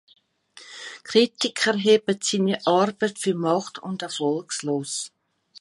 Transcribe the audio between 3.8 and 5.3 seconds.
erfolglos.